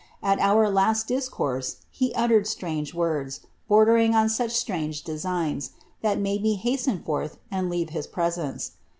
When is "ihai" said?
6.03-6.19